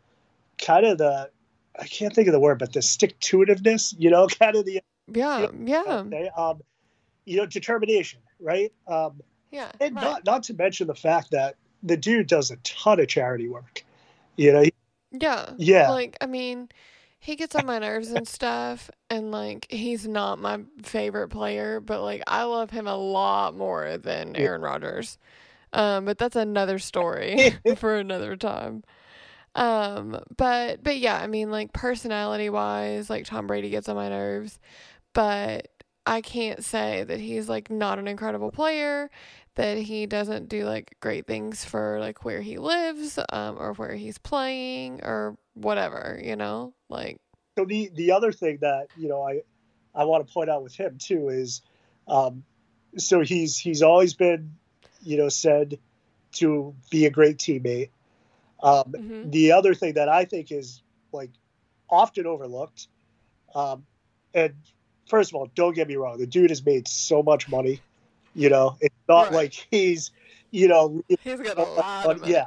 [0.58, 1.30] kind of the
[1.78, 4.64] I can't think of the word, but the stick to itiveness, you know, kind of
[4.64, 4.80] the
[5.12, 5.48] Yeah.
[5.64, 5.82] Yeah.
[5.86, 6.60] okay, um,
[7.24, 8.72] you know, determination, right?
[8.86, 9.70] Um, Yeah.
[9.80, 10.02] and right.
[10.02, 13.84] not not to mention the fact that the dude does a ton of charity work.
[14.36, 14.64] You know,
[15.12, 15.52] Yeah.
[15.56, 16.68] yeah, Like, I mean,
[17.18, 22.02] he gets on my nerves and stuff, and like, he's not my favorite player, but
[22.02, 25.18] like, I love him a lot more than Aaron Rodgers.
[25.72, 28.84] Um, but that's another story for another time.
[29.54, 34.08] Um, but but yeah, I mean, like personality wise, like Tom Brady gets on my
[34.08, 34.58] nerves,
[35.14, 35.68] but
[36.06, 39.10] I can't say that he's like not an incredible player,
[39.56, 43.94] that he doesn't do like great things for like where he lives, um, or where
[43.96, 46.74] he's playing or whatever, you know?
[46.88, 47.16] Like
[47.58, 49.42] so the the other thing that you know I
[49.94, 51.62] I want to point out with him too is
[52.06, 52.44] um
[52.96, 54.52] so he's he's always been
[55.02, 55.78] you know said
[56.32, 57.90] to be a great teammate
[58.62, 59.30] um mhm.
[59.30, 61.30] the other thing that I think is like
[61.90, 62.88] often overlooked
[63.54, 63.84] um
[64.34, 64.54] and
[65.08, 67.80] first of all don't get me wrong the dude has made so much money
[68.34, 69.32] you know it's not Right.
[69.32, 70.10] like he's
[70.50, 72.32] you know he's got a lot of money.
[72.32, 72.46] yeah.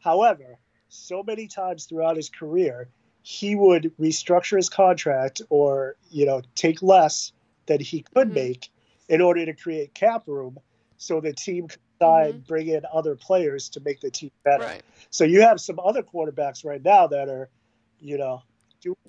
[0.00, 2.88] However, so many times throughout his career,
[3.22, 7.32] he would restructure his contract or, you know, take less
[7.66, 8.34] than he could Mhm.
[8.34, 8.70] make
[9.08, 10.58] in order to create cap room
[10.96, 12.46] so the team could decide Mhm.
[12.46, 14.64] bring in other players to make the team better.
[14.64, 14.82] Right.
[15.10, 17.48] So you have some other quarterbacks right now that are,
[17.98, 18.42] you know,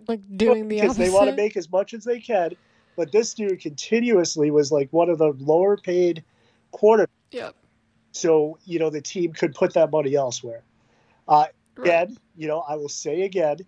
[0.07, 1.03] Like doing the because opposite.
[1.03, 2.55] they want to make as much as they can.
[2.95, 6.23] But this dude continuously was like one of the lower paid
[6.73, 7.07] quarterbacks.
[7.31, 7.55] Yep.
[8.13, 10.63] So, you know, the team could put that money elsewhere.
[11.27, 11.45] Uh,
[11.77, 11.87] Right.
[11.87, 13.59] again, you know, I will say again,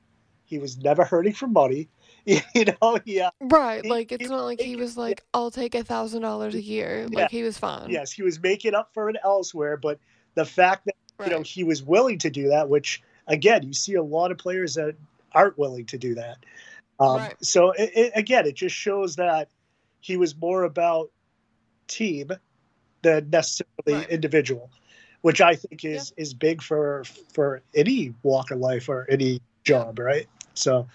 [0.53, 1.89] he was never hurting for money.
[2.25, 3.83] You know, yeah, Right.
[3.85, 7.05] Like it's was not like he was like, I'll take a thousand dollars a year.
[7.09, 7.19] Yeah.
[7.23, 7.89] Like he was fine.
[7.89, 9.75] yes, he was making up for it elsewhere.
[9.75, 9.99] But
[10.35, 11.29] the fact that Right.
[11.29, 14.37] you know he was willing to do that, which again, you see a lot of
[14.37, 14.95] players that
[15.33, 16.37] aren't willing to do that.
[16.97, 17.35] Um, Right.
[17.41, 19.49] So it, it, again, it just shows that
[19.99, 21.11] he was more about
[21.87, 22.31] team
[23.01, 24.09] than necessarily Right.
[24.09, 24.69] individual,
[25.23, 29.99] which I think is is big for for any walk of life or any job,
[29.99, 30.27] right?
[30.53, 30.87] So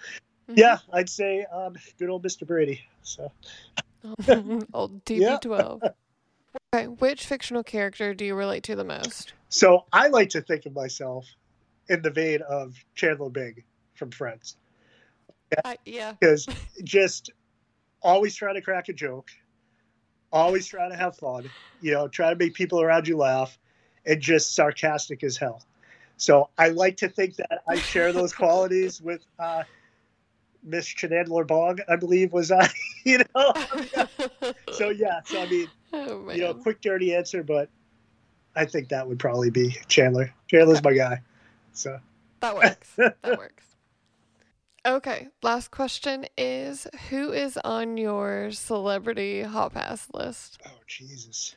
[0.49, 0.57] Mhm.
[0.57, 2.45] yeah, I'd say um, good old Mr.
[2.47, 2.81] Brady.
[3.03, 3.31] So
[4.73, 5.37] Old Yeah.
[5.37, 5.91] TB12.
[6.73, 6.87] okay.
[6.87, 9.33] Which fictional character do you relate to the most?
[9.49, 11.25] so I like to think of myself
[11.89, 13.63] in the vein of Chandler Bing
[13.95, 14.55] from Friends.
[15.85, 16.13] Yeah.
[16.19, 16.47] because
[16.83, 17.31] just
[18.01, 19.29] always trying to crack a joke,
[20.31, 21.49] always trying to have fun,
[21.81, 23.57] you know, try to make people around you laugh,
[24.05, 25.63] and just sarcastic as hell.
[26.19, 29.63] So I like to think that I share those qualities with uh,
[30.63, 32.69] Miss Chandler Bong, I believe was I,
[33.05, 33.53] you know.
[34.73, 37.69] So yeah, so I mean, oh, you know, quick dirty answer, but
[38.55, 40.33] I think that would probably be Chandler.
[40.47, 41.21] Chandler's my guy.
[41.73, 41.99] So
[42.41, 42.93] That works.
[42.97, 43.65] That works.
[44.85, 50.59] Okay, last question is who is on your celebrity hot pass list?
[50.65, 51.55] Oh Jesus.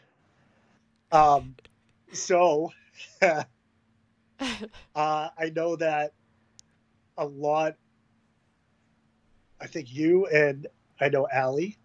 [1.13, 1.55] Um,
[2.13, 2.73] so
[4.95, 6.13] uh, I know that
[7.17, 7.77] a lot.
[9.61, 10.67] I think you and
[11.01, 11.77] I know Allie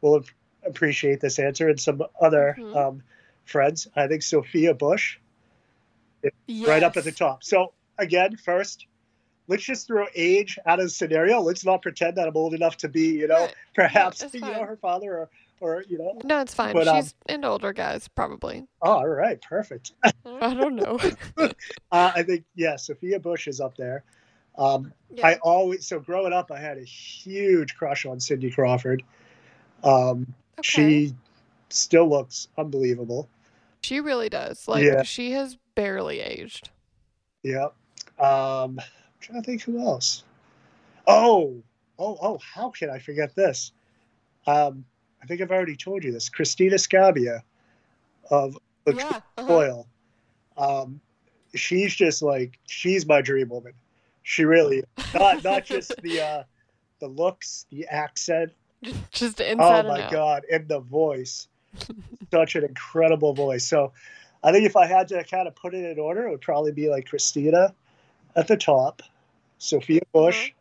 [0.00, 0.26] will ap-
[0.64, 2.76] appreciate this answer, and some other Mhm.
[2.76, 3.02] um,
[3.44, 3.88] friends.
[3.96, 5.18] I think Sophia Bush
[6.66, 7.42] right up at the top.
[7.44, 8.86] So again, first,
[9.48, 11.40] let's just throw age out of the scenario.
[11.40, 13.54] Let's not pretend that I'm old enough to be, you know, Right.
[13.74, 16.18] perhaps you know her father or or you know.
[16.24, 16.74] No, it's fine.
[16.74, 18.66] But, um, She's into older guys, probably.
[18.82, 19.92] Oh, all right, perfect.
[20.24, 20.98] I don't know.
[21.92, 24.04] Uh, I think yeah, Sophia Bush is up there.
[24.58, 25.26] Um, Yeah.
[25.28, 29.02] I always so growing up, I had a huge crush on Cindy Crawford.
[29.84, 30.62] Um, Okay.
[31.08, 31.14] She
[31.68, 33.28] still looks unbelievable.
[33.82, 34.66] She really does.
[34.66, 35.02] Like Yeah.
[35.02, 36.70] she has barely aged.
[37.42, 37.66] Yeah.
[38.18, 40.24] Um, I'm trying to think who else.
[41.06, 41.62] Oh,
[41.98, 42.38] oh, oh!
[42.38, 43.72] How can I forget this?
[44.46, 44.84] Um,
[45.26, 46.28] I think I've already told you this.
[46.28, 47.42] Christina Scabbia
[48.30, 49.20] of yeah.
[49.36, 49.52] uh-huh.
[49.52, 49.86] Oil.
[50.56, 51.00] Um,
[51.52, 53.72] she's just like she's my dream woman.
[54.22, 56.42] She really not not just the uh,
[57.00, 58.52] the looks, the accent,
[59.10, 60.12] Just the inside oh my out.
[60.12, 61.48] god, and the voice,
[62.30, 63.64] such an incredible voice.
[63.66, 63.92] So,
[64.44, 66.70] I think if I had to kind of put it in order, it would probably
[66.70, 67.74] be like Christina
[68.36, 69.02] at the top,
[69.58, 70.52] Sophia Bush,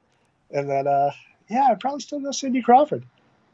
[0.51, 0.58] Mm-hmm.
[0.58, 1.12] and then uh,
[1.51, 3.04] yeah, I'd probably still go Cindy Crawford.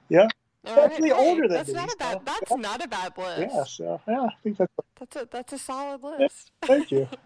[0.08, 0.28] Yeah,
[0.68, 2.18] All right, actually hey, older than that's me, not a bad.
[2.20, 3.40] so- That's not a bad list.
[3.56, 3.64] yeah.
[3.64, 4.72] So yeah, I think that's.
[5.00, 6.52] That's a that's a solid list.
[6.62, 7.08] Thank you.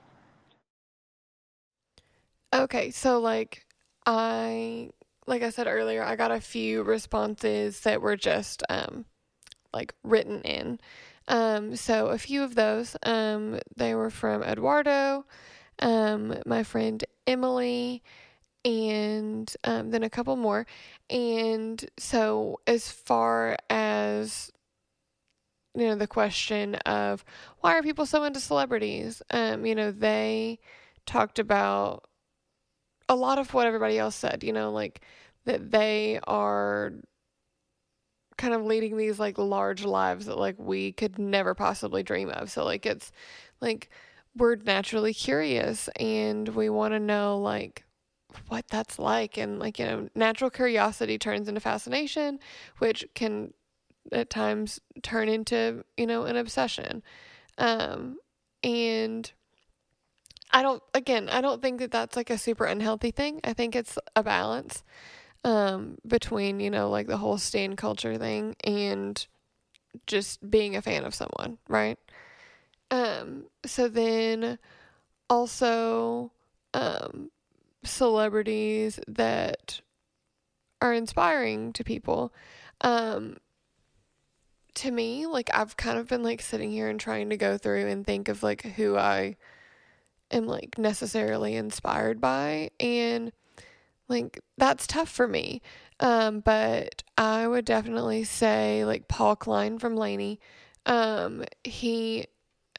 [2.53, 3.65] Okay, so like
[4.05, 4.91] I
[5.27, 9.05] like I said earlier, I got a few responses that were just um
[9.73, 10.79] like written in.
[11.27, 15.25] Um so a few of those um they were from Eduardo,
[15.79, 18.01] um my friend Emily
[18.65, 20.65] and um then a couple more.
[21.09, 24.51] And so as far as
[25.75, 27.23] you know the question of
[27.61, 29.21] why are people so into celebrities?
[29.31, 30.59] Um you know, they
[31.05, 32.05] talked about
[33.07, 35.01] a lot of what everybody else said, you know, like
[35.45, 36.93] that they are
[38.37, 42.49] kind of leading these like large lives that like we could never possibly dream of.
[42.51, 43.11] So like it's
[43.61, 43.89] like
[44.35, 47.84] we're naturally curious and we want to know like
[48.47, 52.39] what that's like and like you know natural curiosity turns into fascination
[52.79, 53.53] which can
[54.11, 57.01] at times turn into you know an obsession
[57.57, 58.17] um
[58.63, 59.31] and
[60.51, 63.41] I don't again, I don't think that that's like a super unhealthy thing.
[63.43, 64.83] I think it's a balance
[65.43, 69.25] um between, you know, like the whole stan culture thing and
[70.07, 71.97] just being a fan of someone, right?
[72.91, 74.59] Um so then
[75.29, 76.31] also
[76.73, 77.31] um
[77.87, 79.81] celebrities that
[80.81, 82.33] are inspiring to people.
[82.81, 83.37] Um
[84.75, 87.87] to me, like I've kind of been like sitting here and trying to go through
[87.87, 89.37] and think of like who I
[90.31, 92.71] am like necessarily inspired by.
[92.79, 93.31] And
[94.09, 95.61] like that's tough for me.
[95.99, 100.39] Um but i would definitely say like paul klein from LANY
[100.85, 102.25] um he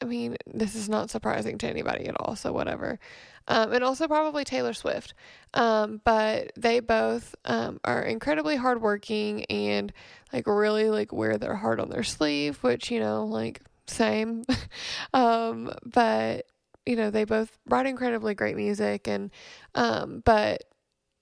[0.01, 2.99] i mean this is not surprising to anybody at all so whatever
[3.47, 5.13] um and also probably taylor swift.
[5.53, 9.91] Um but they both um are incredibly hardworking and
[10.33, 14.43] like really like wear their heart on their sleeve which you know like same.
[15.13, 16.45] Um but
[16.85, 19.29] you know, they both write incredibly great music and
[19.75, 20.63] um but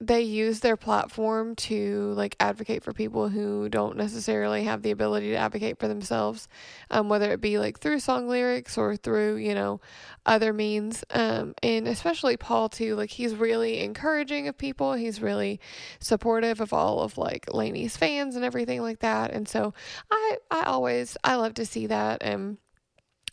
[0.02, 5.30] they use their platform to like advocate for people who don't necessarily have the ability
[5.30, 6.50] to advocate for themselves
[6.92, 9.80] um whether it be like through song lyrics or through you know
[10.26, 14.94] other means um and especially Paul too like he's really encouraging of people.
[14.94, 15.60] He's really
[16.00, 19.32] supportive of all of like LANY's fans and everything like that.
[19.32, 19.74] And so
[20.12, 22.58] I I always I love to see that and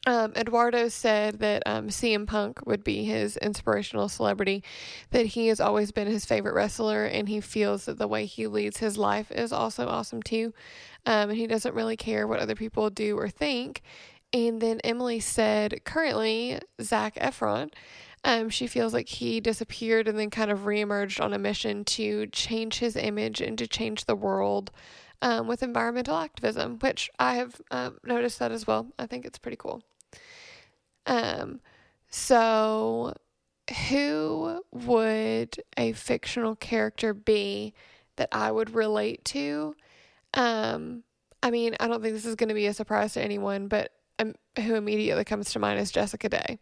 [0.06, 4.64] um, Eduardo said that um, CM Punk would be his inspirational celebrity,
[5.10, 8.48] that he has always been his favorite wrestler, and he feels that the way he
[8.48, 10.52] leads his life is also awesome too.
[11.06, 13.82] Um, and he doesn't really care what other people do or think.
[14.32, 17.70] And then Emily said, currently, Zac Efron.
[18.24, 22.26] Um, she feels like he disappeared and then kind of reemerged on a mission to
[22.28, 24.70] change his image and to change the world
[25.22, 28.88] um, with environmental activism, which I have um, noticed that as well.
[28.98, 29.82] I think it's pretty cool.
[31.06, 31.60] Um,
[32.08, 33.14] so
[33.88, 37.74] who would a fictional character be
[38.16, 39.74] that I would relate to?
[40.34, 41.04] Um,
[41.42, 43.92] I mean, I don't think this is going to be a surprise to anyone, but
[44.18, 46.58] um, who immediately comes to mind is Jessica Day.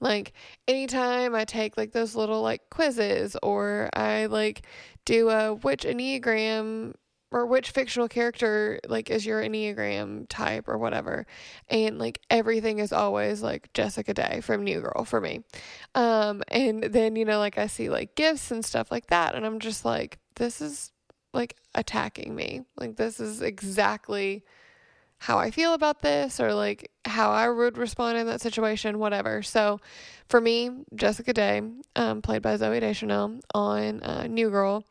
[0.00, 0.32] Like
[0.66, 4.66] anytime I take like those little like quizzes or I like
[5.04, 6.94] do a which Enneagram
[7.30, 11.26] or which fictional character like is your enneagram type or whatever.
[11.68, 15.44] And like everything is always like jessica day from new girl for me.
[15.94, 19.44] Um and then you know like i see like gifts and stuff like that and
[19.46, 20.92] i'm just like this is
[21.32, 22.62] like attacking me.
[22.76, 24.44] Like this is exactly
[25.20, 29.42] how i feel about this or like how i would respond in that situation whatever
[29.42, 29.80] so
[30.28, 31.62] for me jessica day
[31.96, 34.84] um, played by zooey deschanel on uh, new girl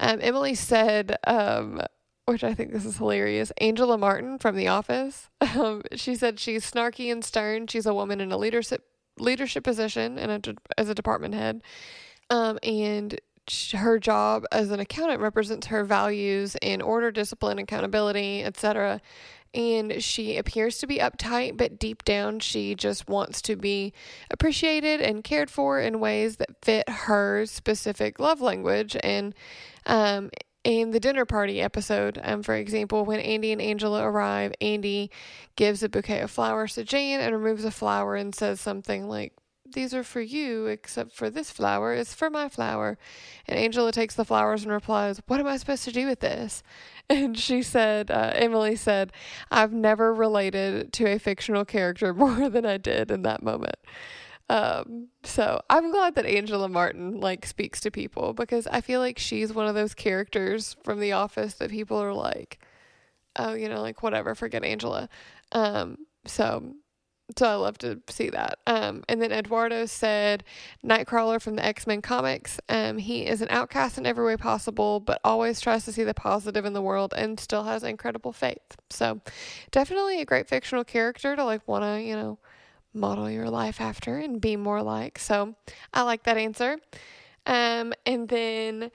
[0.00, 1.80] um, Emily said, um,
[2.26, 5.28] which I think this is hilarious, Angela Martin from The Office.
[5.54, 7.68] Um, she said she's snarky and stern.
[7.68, 8.84] She's a woman in a leadership
[9.18, 11.62] leadership position and a as a department head.
[12.30, 13.20] Um, and
[13.72, 19.00] her job as an accountant represents her values in order, discipline, accountability, etc.
[19.52, 23.92] And she appears to be uptight, but deep down, she just wants to be
[24.30, 28.96] appreciated and cared for in ways that fit her specific love language.
[29.02, 29.32] And
[29.86, 30.30] um,
[30.64, 35.10] in the dinner party episode, um, for example, when Andy and Angela arrive, Andy
[35.54, 39.34] gives a bouquet of flowers to Jan and removes a flower and says something like,
[39.66, 42.98] these are for you, except for this flower It's for my flower.
[43.46, 46.62] And Angela takes the flowers and replies, What am I supposed to do with this?
[47.10, 49.12] And she said, uh, Emily said,
[49.50, 53.76] I've never related to a fictional character more than I did in that moment.
[54.48, 59.18] Um, so I'm glad that Angela Martin like speaks to people because I feel like
[59.18, 62.58] she's one of those characters from The Office that people are like,
[63.36, 65.10] oh, you know, like whatever, forget Angela.
[65.52, 66.74] Um, so
[67.36, 68.58] so I love to see that.
[68.66, 70.44] Um, and then Eduardo said,
[70.84, 72.60] Nightcrawler from the X Men comics.
[72.68, 76.14] Um, he is an outcast in every way possible, but always tries to see the
[76.14, 78.76] positive in the world and still has incredible faith.
[78.90, 79.20] So,
[79.70, 82.38] definitely a great fictional character to like want to, you know,
[82.92, 85.18] model your life after and be more like.
[85.18, 85.54] So,
[85.94, 86.78] I like that answer.
[87.46, 88.90] Um, and then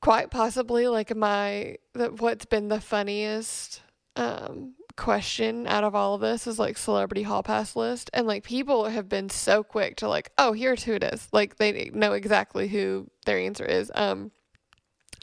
[0.00, 3.82] quite possibly like my the, what's been the funniest
[4.14, 8.42] um question out of all of this is like celebrity hall pass list and like
[8.42, 11.28] people have been so quick to like oh here's who it is.
[11.32, 13.90] Like they know exactly who their answer is.
[13.94, 14.32] Um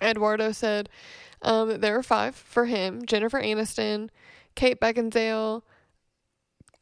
[0.01, 0.89] eduardo said
[1.41, 4.09] um there are five for him jennifer aniston
[4.55, 5.61] kate beckinsale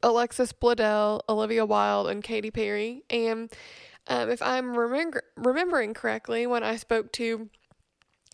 [0.02, 3.04] alexis bledel olivia wilde and katy perry.
[3.10, 3.52] And
[4.08, 7.50] um, if i'm remember- remembering correctly when i spoke to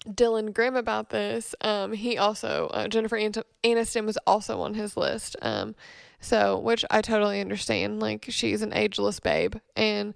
[0.08, 1.54] Dylan Grimm about this.
[1.62, 5.36] Um, he also uh, Jennifer Aniston was also on his list.
[5.42, 5.76] Um,
[6.20, 8.00] so which I totally understand.
[8.00, 10.14] Like she's an ageless babe, and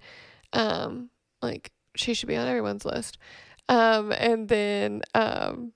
[0.52, 1.10] um,
[1.42, 3.18] like she should be on everyone's list.
[3.68, 5.72] Um, and then um,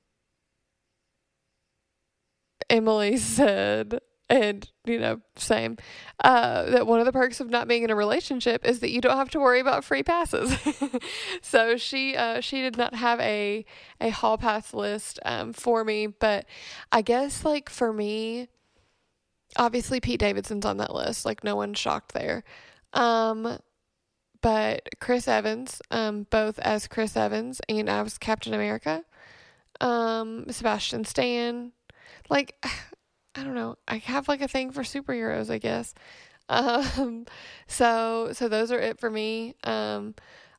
[2.68, 4.00] Emily said
[4.30, 5.76] and you know same
[6.22, 9.00] uh, that one of the perks of not being in a relationship is that you
[9.00, 10.56] don't have to worry about free passes.
[11.42, 13.64] So she uh, she did not have a
[14.00, 16.46] a hall pass list um, for me but
[16.92, 18.48] i guess like for me
[19.56, 22.44] obviously pete davidson's on that list like no one's shocked there.
[22.92, 23.58] Um
[24.40, 29.04] but chris evans um both as chris evans and as captain america
[29.80, 31.72] um sebastian stan
[32.30, 32.54] like
[33.38, 33.76] I don't know.
[33.86, 35.94] I have like a thing for superheroes, I guess.
[36.50, 37.26] Um,
[37.66, 39.54] so so those are it for me.
[39.64, 40.14] Um,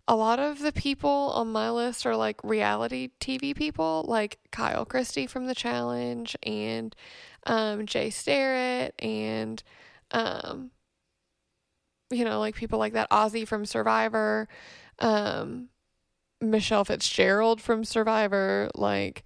[0.07, 4.85] a lot of the people on my list are like reality TV people, like Kyle
[4.85, 6.95] Christie from The Challenge and
[7.47, 9.63] um, Jay Starrett and
[10.11, 10.71] um,
[12.09, 13.09] you know, like people like that.
[13.11, 14.47] Ozzy from Survivor,
[14.99, 15.69] um,
[16.41, 19.23] Michele Fitzgerald from Survivor, like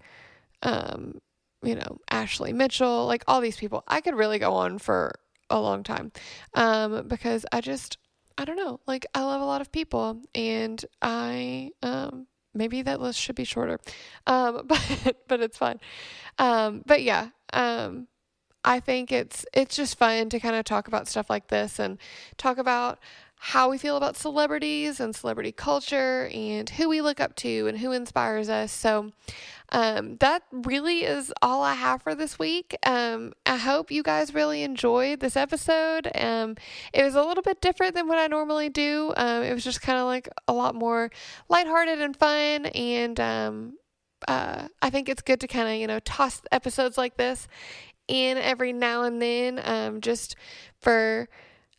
[0.62, 1.20] um,
[1.64, 3.84] you know, Ashley Mitchell, like all these people.
[3.88, 5.14] I could really go on for
[5.50, 6.12] a long time
[6.54, 7.98] um, because I just,
[8.38, 13.00] I don't know, like I love a lot of people and I, um, maybe that
[13.00, 13.78] list should be shorter,
[14.26, 15.80] um, but, but it's fine.
[16.38, 18.08] Um, but yeah, um,
[18.64, 21.98] I think it's, it's just fun to kind of talk about stuff like this and
[22.38, 22.98] talk about
[23.48, 27.76] how we feel about celebrities and celebrity culture and who we look up to and
[27.76, 28.72] who inspires us.
[28.72, 29.12] So,
[29.68, 32.74] um, that really is all I have for this week.
[32.86, 36.10] Um, I hope you guys really enjoyed this episode.
[36.14, 36.56] Um,
[36.94, 39.12] it was a little bit different than what I normally do.
[39.14, 41.10] Um, it was just kind of like a lot more
[41.50, 42.64] lighthearted and fun.
[42.64, 43.74] And um,
[44.26, 47.46] uh, I think it's good to kind of, you know, toss episodes like this
[48.08, 50.34] in every now and then um, just
[50.80, 51.28] for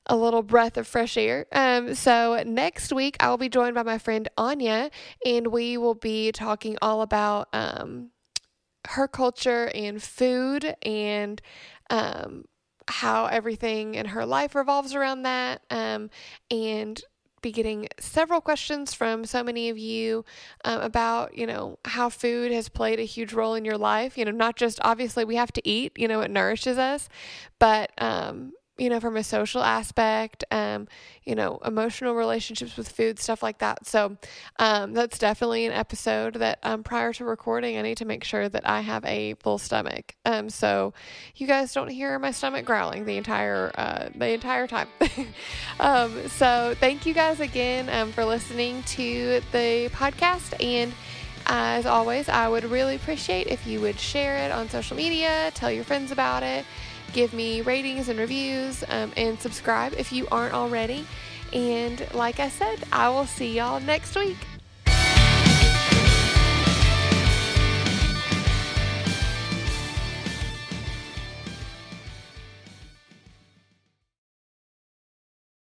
[0.08, 1.45] a little breath of fresh air.
[1.51, 4.91] Um, so next week I will be joined by my friend Anya,
[5.26, 8.12] and we will be talking all about um,
[8.89, 11.41] her culture and food and
[11.89, 12.45] um,
[12.88, 15.62] how everything in her life revolves around that.
[15.70, 16.10] Um,
[16.51, 17.01] and
[17.41, 20.26] be getting several questions from so many of you
[20.64, 24.18] um, about, you know, how food has played a huge role in your life.
[24.18, 27.08] You know, not just obviously we have to eat, you know, it nourishes us,
[27.60, 30.88] but, um, you know, from a social aspect, um,
[31.23, 33.86] you know, emotional relationships with food, stuff like that.
[33.86, 34.17] So
[34.59, 38.49] um, that's definitely an episode that um, prior to recording, I need to make sure
[38.49, 40.15] that I have a full stomach.
[40.26, 40.93] Um, so
[41.36, 44.89] you guys don't hear my stomach growling the entire uh, the entire time.
[45.80, 50.93] um, so thank you guys again um, for listening to the podcast and.
[51.47, 55.69] As always, I would really appreciate if you would share it on social media, tell
[55.69, 56.65] your friends about it
[57.16, 61.07] give me ratings and reviews, um, and subscribe if you aren't already.
[61.53, 64.38] And like I said, I will see y'all next week.